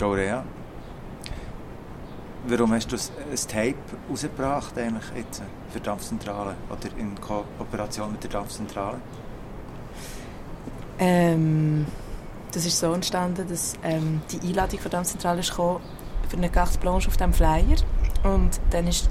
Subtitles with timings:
[0.00, 0.42] Joe Rea.
[2.46, 3.74] Warum hast du ein Tape
[4.08, 8.98] rausgebracht eigentlich jetzt für Dampfzentrale oder in Kooperation mit der Dampfzentrale?
[10.98, 11.84] Ähm,
[12.50, 15.80] das ist so entstanden, dass ähm, die Einladung von Dampfzentrale kam
[16.30, 17.76] für eine Carte Blanche auf dem Flyer
[18.24, 19.10] und dann ist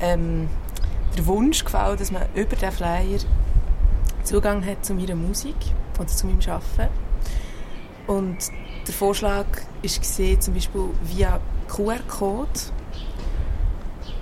[0.00, 0.48] ähm,
[1.16, 3.20] der Wunsch gefallen, dass man über den Flyer
[4.24, 5.54] Zugang hat zu meiner Musik
[6.00, 6.92] oder zu meinem Arbeiten.
[8.08, 8.50] Und
[8.86, 9.46] der Vorschlag
[9.82, 12.48] gesehen, zum Beispiel via QR-Code.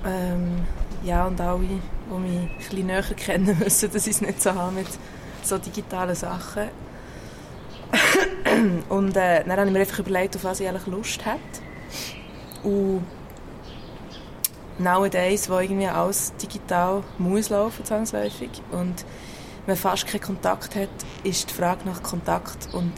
[0.04, 0.64] Ähm,
[1.04, 1.80] ja, und alle, die
[2.18, 4.86] mich bisschen näher kennen, wissen, dass ich es nicht so habe mit
[5.42, 6.68] so digitalen Sachen.
[8.88, 11.38] und äh, dann habe ich mir einfach überlegt, auf was ich eigentlich Lust hätte.
[12.62, 13.04] Und
[14.78, 19.04] nowadays, wo irgendwie alles digital muss laufen, zwangsläufig, und
[19.66, 20.88] man fast keinen Kontakt hat,
[21.24, 22.92] ist die Frage nach Kontakt und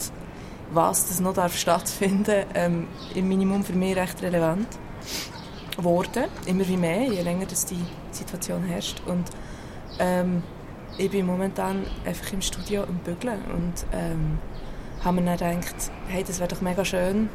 [0.71, 4.67] was das noch darf stattfinden ähm, im Minimum für mich recht relevant
[5.75, 6.25] geworden.
[6.45, 9.01] Immer wie mehr, je länger das die Situation herrscht.
[9.05, 9.25] Und
[9.99, 10.43] ähm,
[10.97, 14.39] ich bin momentan einfach im Studio am Bügeln und ähm,
[15.03, 17.29] habe mir dann gedacht, hey, das wäre doch mega schön,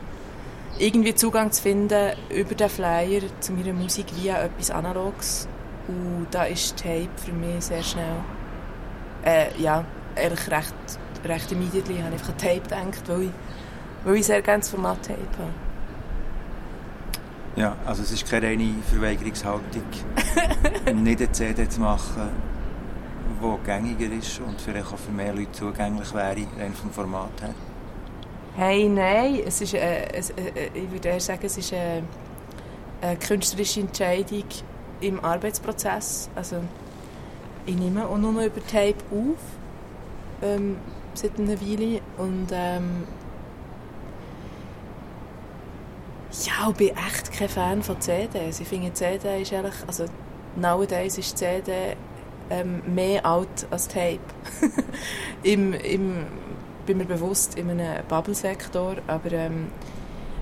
[0.78, 5.48] irgendwie Zugang zu finden über den Flyer zu meiner Musik via etwas Analogs.
[5.88, 8.16] Und da ist Tape für mich sehr schnell,
[9.24, 9.84] äh, ja,
[10.16, 10.74] ehrlich recht
[11.24, 13.30] recht immediately habe ich einfach an Tape gedacht, weil ich,
[14.04, 15.50] weil ich sehr gerne das Format Tape habe.
[17.56, 19.82] Ja, also es ist keine reine Verweigerungshaltung,
[21.02, 22.28] nicht eine CD zu machen,
[23.42, 27.54] die gängiger ist und vielleicht auch für mehr Leute zugänglich wäre, rein vom Format her.
[28.56, 32.02] Hey, nein, es ist, äh, es, äh, ich würde eher sagen, es ist äh,
[33.00, 34.44] eine künstlerische Entscheidung
[35.00, 36.28] im Arbeitsprozess.
[36.34, 36.56] Also
[37.66, 39.38] ich nehme auch nur noch über Tape auf.
[40.42, 40.76] Ähm,
[41.14, 42.00] seit einer Weile.
[42.18, 43.04] Und ähm,
[46.44, 48.60] ja, ich bin echt kein Fan von CDs.
[48.60, 50.04] Ich finde, CD ist ehrlich, also
[50.56, 51.96] nowadays ist CD
[52.50, 54.20] ähm, mehr alt als Tape.
[55.42, 56.26] Im, im,
[56.86, 59.68] bin mir bewusst, in einem Bubble-Sektor, aber ähm,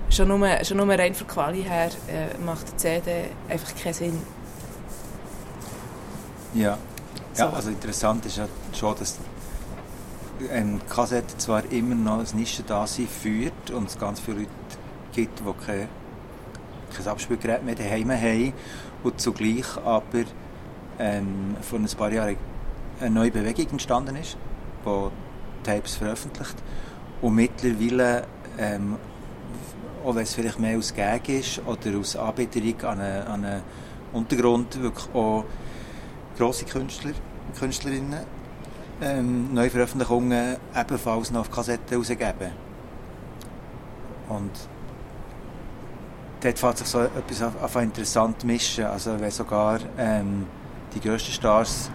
[0.09, 4.21] schon, nur, schon nur rein von Quali her äh, macht die CD einfach keinen Sinn.
[6.53, 6.77] Ja.
[7.37, 9.19] ja, also interessant ist ja schon, dass
[10.51, 14.49] eine Kassette zwar immer noch ein Nischen-Dasein führt und es ganz viele Leute
[15.13, 15.87] gibt, die kein,
[16.95, 18.53] kein Abspielgerät mehr daheim haben
[19.03, 20.23] und zugleich aber
[20.99, 22.37] ähm, vor ein paar Jahren
[22.99, 24.37] eine neue Bewegung entstanden ist,
[24.85, 25.09] die
[25.63, 26.55] Tapes veröffentlicht
[27.21, 28.25] und mittlerweile
[28.57, 28.97] ähm,
[30.05, 33.63] auch wenn es vielleicht mehr aus Gag ist oder aus Anbieterung an einen, an einen
[34.13, 35.45] Untergrund wirklich auch
[36.37, 37.11] grosse Künstler
[37.47, 38.19] und Künstlerinnen
[39.01, 42.51] ähm, Neuveröffentlichungen ebenfalls noch auf Kassetten rausgeben.
[44.29, 44.51] Und
[46.41, 48.85] dort fängt sich so etwas auf, interessant mischen.
[48.85, 50.45] Also wenn sogar ähm,
[50.93, 51.89] die grössten Stars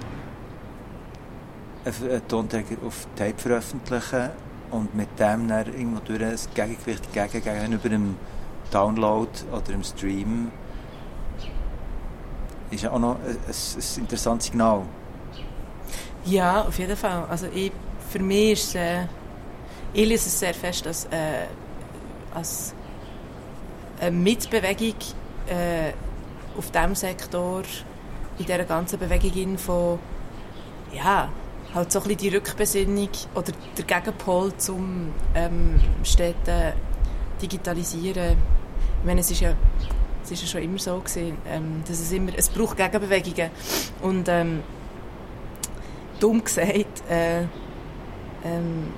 [1.84, 4.30] einen Tonträger auf Tape veröffentlichen
[4.70, 8.16] und mit dem dann irgendwo durch ein Gegengewicht gegen, gegenüber einem
[8.70, 10.50] Download oder einem Stream
[12.70, 14.82] ist ja auch noch ein, ein, ein interessantes Signal.
[16.26, 17.26] Ja, auf jeden Fall.
[17.28, 17.72] Also ich,
[18.10, 19.04] für mich ist äh,
[19.92, 21.46] ich lese es sehr fest als, äh,
[22.34, 22.74] als
[24.00, 24.94] eine Mitbewegung
[25.46, 25.92] äh,
[26.58, 27.62] auf diesem Sektor,
[28.38, 30.00] in dieser ganzen Bewegung von,
[30.92, 31.28] ja,
[31.74, 36.72] halt so ein bisschen die Rückbesinnung oder der Gegenpol zum ähm, Städten
[37.40, 38.36] digitalisieren.
[39.00, 39.54] Ich meine, es ist ja,
[40.24, 43.50] es ist ja schon immer so gewesen, ähm, dass es immer, es braucht Gegenbewegungen
[44.02, 44.62] und ähm,
[46.20, 47.42] dumm gesagt, äh,
[48.44, 48.92] ähm,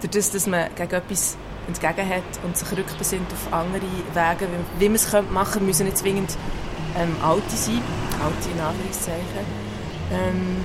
[0.00, 1.36] dadurch, dass man gegen etwas
[1.68, 5.86] entgegen hat und sich rückbesinnt auf andere Wege, wie, wie man es machen könnte, müssen
[5.86, 6.36] nicht zwingend
[6.96, 7.82] ähm, alte sein,
[8.22, 9.46] alte in Anführungszeichen,
[10.12, 10.64] ähm,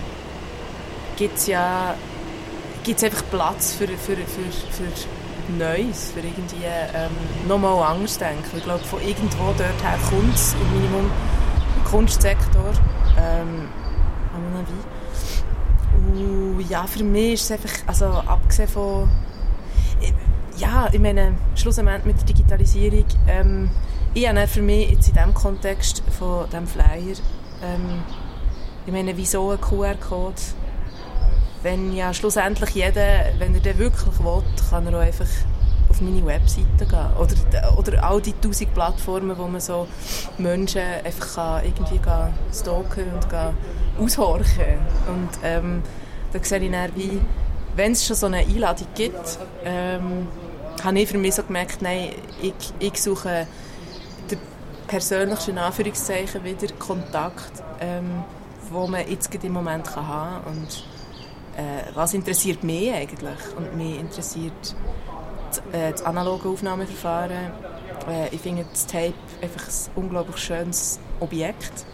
[1.15, 1.95] gibt es ja
[2.83, 7.11] gibt's einfach Platz für, für, für, für Neues, für irgendwie ähm,
[7.47, 8.45] nochmal anders denken.
[8.55, 11.11] Ich glaube, von irgendwo dort her kommt es im Minimum
[11.75, 12.71] im Kunstsektor,
[13.17, 13.67] ähm,
[14.33, 15.06] à
[15.95, 19.09] Und ja, für mich ist es einfach, also abgesehen von,
[20.57, 23.69] ja, ich meine, schlussendlich mit der Digitalisierung, ähm,
[24.13, 27.17] ich habe für mich jetzt in diesem Kontext von diesem Flyer,
[27.63, 28.03] ähm,
[28.85, 30.41] ich meine, wieso ein QR-Code?
[31.61, 35.25] Wenn ja schlussendlich jeder, wenn er den wirklich will, kann er auch einfach
[35.97, 37.07] auf meine Webseite gehen.
[37.19, 39.87] Oder, oder all die tausend Plattformen, wo man so
[40.37, 43.55] Menschen einfach kann irgendwie kann stalken und kann.
[43.97, 45.81] Und ähm,
[46.31, 47.19] da sehe ich dann, wie,
[47.75, 50.27] wenn es schon so eine Einladung gibt, ähm,
[50.83, 52.09] habe ich für mich so gemerkt, nein,
[52.41, 53.47] ich, ich suche
[54.29, 54.39] den
[54.87, 58.23] persönlichsten Anführungszeichen wieder Kontakt, ähm,
[58.69, 60.53] wo man jetzt im Moment haben kann.
[60.53, 60.83] Und
[61.57, 63.39] äh, was interessiert mich eigentlich?
[63.57, 64.75] Und mich interessiert
[65.71, 67.51] äh, das analoge Aufnahmeverfahren.
[68.09, 71.85] Äh, ich finde das Tape einfach ein unglaublich schönes Objekt.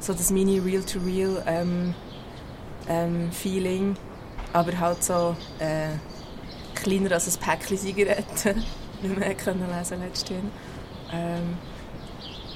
[0.00, 1.94] So das mini Real-to-Real ähm,
[2.88, 3.96] ähm, Feeling,
[4.52, 5.88] aber halt so äh,
[6.74, 8.64] kleiner als ein Päckchen Zigaretten,
[9.02, 10.52] wie wir können lesen letztens.
[11.12, 11.58] Ähm,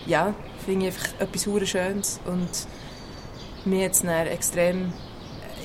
[0.07, 0.35] ja,
[0.65, 2.49] finde ich einfach etwas hure Schönes und
[3.65, 4.93] mir jetzt extrem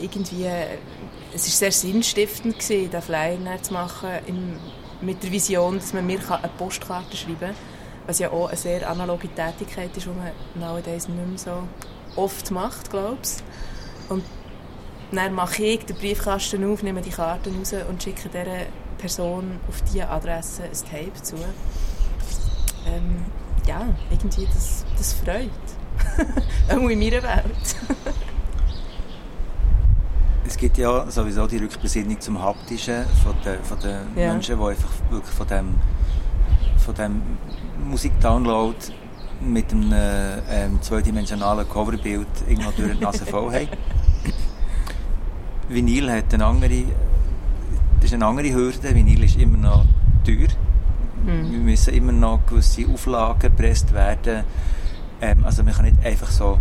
[0.02, 0.48] irgendwie,
[1.38, 4.58] es ist sehr sinnstiftend gewesen, den Flyer zu machen im,
[5.02, 7.56] mit der Vision, dass man mir eine Postkarte schreiben kann,
[8.08, 11.62] was ja auch eine sehr analoge Tätigkeit ist, die man nowadays nicht mehr so
[12.16, 14.10] oft macht, glaube ich.
[14.12, 14.24] Und
[15.12, 18.66] dann mache ich den Briefkasten auf, nehme die Karten raus und schicke dieser
[18.98, 21.36] Person auf diese Adresse ein Tape zu.
[22.88, 23.26] Ähm,
[23.68, 25.52] ja, irgendwie, das, das freut.
[26.70, 27.76] Auch in meiner Welt.
[30.58, 34.34] es gibt ja sowieso die Rückbesinnung zum Haptischen von den, von den ja.
[34.34, 35.76] Menschen, die einfach wirklich von dem,
[36.84, 37.22] von dem
[37.88, 38.76] Musikdownload
[39.40, 39.94] mit einem
[40.50, 43.68] ähm, zweidimensionalen Coverbild irgendwo durch die Nase voll haben.
[45.70, 46.86] Vinyl hat eine andere,
[47.98, 48.96] das ist eine andere Hürde.
[48.96, 49.86] Vinyl ist immer noch
[50.26, 50.48] teuer.
[51.24, 51.52] Mhm.
[51.52, 54.44] Wir müssen immer noch gewisse Auflagen gepresst werden.
[55.22, 56.58] Ähm, also man kann nicht einfach so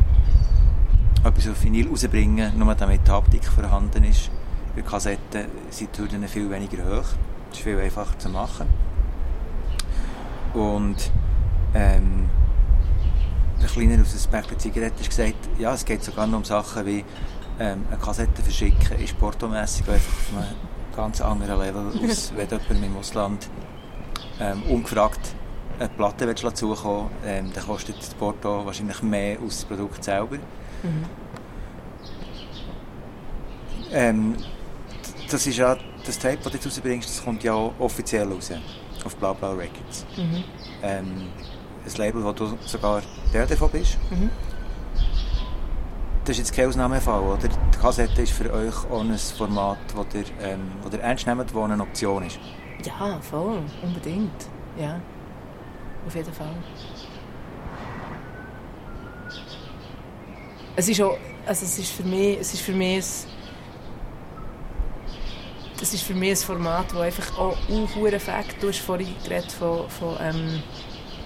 [1.26, 4.31] etwas auf Vinyl rausbringen, nur damit die Haptik vorhanden ist.
[4.75, 7.06] Bei Kassetten sind die Hürden viel weniger hoch.
[7.50, 8.67] Das ist viel einfacher zu machen.
[10.55, 11.11] Und
[11.75, 12.28] ähm,
[13.61, 16.87] der Kleiner aus dem Päckchen Zigaretten hat gesagt, ja, es geht sogar noch um Sachen
[16.87, 17.05] wie
[17.58, 20.55] ähm, eine Kassette verschicken, ist portomässig einfach auf einem
[20.94, 23.49] ganz anderen Level, als wenn jemand im Ausland
[24.40, 25.34] ähm, ungefragt
[25.78, 30.37] eine Platte zukommen ähm, dann kostet das Porto wahrscheinlich mehr als das Produkt selber.
[30.37, 31.05] Mhm.
[33.93, 34.37] Ähm,
[35.31, 38.50] das ist ja das Tape, das du jetzt rausbringst, das kommt ja offiziell raus
[39.05, 40.06] auf Bla Bla Records.
[40.17, 40.44] Mhm.
[40.82, 41.28] Ähm,
[41.84, 43.02] ein Label, wo du sogar
[43.32, 43.99] der davon bist.
[44.11, 44.31] Mhm.
[46.25, 47.49] Das ist jetzt kein Ausnahmefall, oder?
[47.49, 51.56] Die Kassette ist für euch auch ein Format, das ihr, ähm, ihr ernst nehmt, das
[51.56, 52.40] eine Option ist.
[52.84, 53.62] Ja, voll.
[53.82, 54.49] Unbedingt.
[54.76, 55.00] Ja.
[56.06, 56.55] Auf jeden Fall.
[60.76, 61.17] Es ist auch,
[61.47, 63.31] also es ist für mich, es ist für mich ein,
[65.81, 69.50] das ist für mich ein Format, das einfach auch einen Effekt, du hast vorhin geredet
[69.53, 70.62] von, von ähm,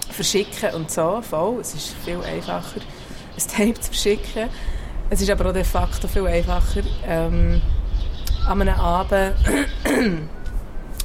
[0.09, 1.59] verschicken und so, voll.
[1.59, 4.49] Es ist viel einfacher, ein Tape zu verschicken.
[5.09, 7.61] Es ist aber auch de facto viel einfacher, ähm,
[8.47, 9.35] an einem Abend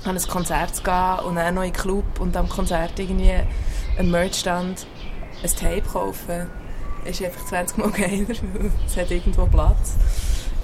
[0.06, 3.35] an ein Konzert zu gehen und dann noch in den Club und am Konzert irgendwie
[3.99, 4.87] einen Merchstand
[5.43, 6.47] ein Tape kaufen
[7.05, 8.35] ist einfach 20 Mal geiler,
[8.87, 9.97] es hat irgendwo Platz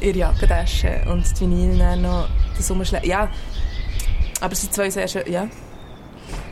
[0.01, 3.07] der Jackentasche und die Vinyl dann noch das umschlägt.
[3.07, 3.31] Ja,
[4.41, 5.47] aber es sind zwei sehr schön, ja.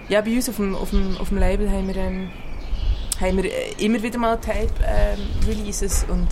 [0.09, 2.31] Ja, bei uns auf dem, auf dem, auf dem Label haben wir, ähm,
[3.21, 6.29] haben wir immer wieder mal Tape-Releases ähm, und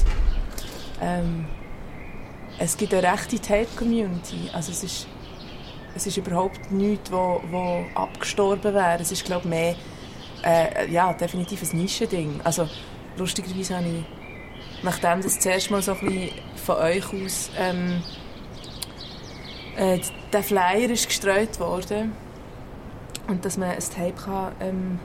[1.00, 1.44] ähm,
[2.58, 4.50] es gibt eine rechte Tape-Community.
[4.52, 5.06] Also es ist,
[5.98, 8.98] es ist überhaupt nichts, wo, wo abgestorben wäre.
[9.00, 9.74] Es ist, glaube ich, mehr
[10.44, 12.40] äh, ja, definitiv ein Nischending.
[12.44, 12.68] Also
[13.16, 14.04] lustigerweise habe ich,
[14.82, 18.02] nachdem das zuerst mal so ein bisschen von euch aus ähm,
[19.76, 19.98] äh,
[20.32, 22.12] der Flyer ist gestreut worden
[23.26, 25.00] und dass man ein Tape kann, ähm,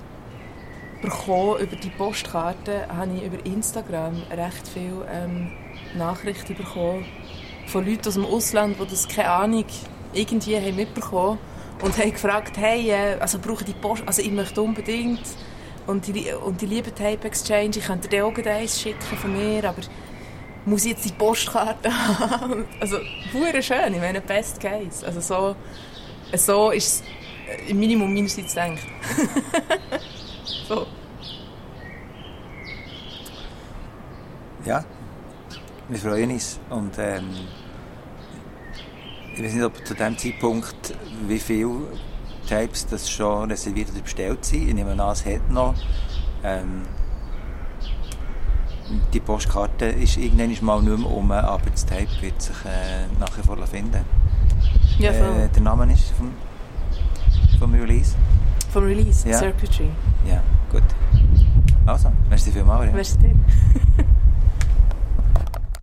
[1.01, 5.51] bekommen über die Postkarte, habe ich über Instagram recht viele ähm,
[5.97, 7.05] Nachrichten bekommen
[7.65, 9.65] von Leuten aus dem Ausland, die das keine Ahnung
[10.13, 11.39] irgendwie haben mitbekommen
[11.81, 15.21] und haben gefragt, hey, äh, also brauche die Post, also ich möchte unbedingt
[15.87, 19.63] und die, und die lieben Tape Exchange, ich könnte dir auch eins schicken von mir,
[19.65, 19.81] aber
[20.65, 21.89] muss ich jetzt die Postkarte
[22.19, 22.65] haben?
[22.79, 22.97] also,
[23.33, 25.05] hure schön, ich meine, best case.
[25.05, 25.55] Also so,
[26.37, 27.03] so ist
[27.47, 28.81] es im Minimum meinerseits denkt.
[30.67, 30.87] so.
[34.65, 34.85] Ja,
[35.89, 37.29] wir freuen uns und ähm,
[39.35, 40.95] ich weiß nicht, ob zu dem Zeitpunkt,
[41.27, 41.69] wie viel
[42.47, 44.67] Tapes das schon reserviert oder bestellt sind.
[44.67, 45.73] Ich nehme an, es hat noch.
[46.43, 46.83] Ähm,
[49.13, 53.35] die Postkarte ist irgendwann mal nicht mehr um, aber das Tape wird sich äh, nach
[53.37, 54.05] wie vor finden.
[54.99, 56.31] Ja, äh, der Name ist vom,
[57.57, 58.15] vom Release?
[58.71, 59.37] Vom Release, ja.
[59.37, 59.89] Circuitry.
[60.27, 60.83] Ja, gut.
[61.85, 62.87] Also, merci vielmals.
[62.87, 62.93] Ja.
[62.93, 63.35] Merci dir.